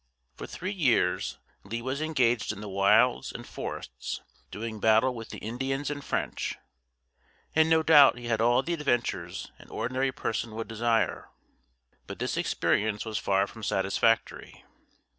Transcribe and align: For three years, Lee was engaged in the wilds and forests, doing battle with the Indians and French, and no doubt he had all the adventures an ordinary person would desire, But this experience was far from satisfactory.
For 0.33 0.47
three 0.47 0.71
years, 0.71 1.37
Lee 1.63 1.83
was 1.83 2.01
engaged 2.01 2.51
in 2.51 2.59
the 2.59 2.67
wilds 2.67 3.31
and 3.31 3.45
forests, 3.45 4.19
doing 4.49 4.79
battle 4.79 5.13
with 5.13 5.29
the 5.29 5.37
Indians 5.37 5.91
and 5.91 6.03
French, 6.03 6.55
and 7.55 7.69
no 7.69 7.83
doubt 7.83 8.17
he 8.17 8.25
had 8.25 8.41
all 8.41 8.63
the 8.63 8.73
adventures 8.73 9.51
an 9.59 9.69
ordinary 9.69 10.11
person 10.11 10.55
would 10.55 10.67
desire, 10.67 11.29
But 12.07 12.17
this 12.17 12.35
experience 12.35 13.05
was 13.05 13.19
far 13.19 13.45
from 13.45 13.61
satisfactory. 13.61 14.65